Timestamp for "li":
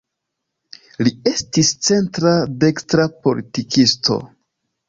1.07-1.11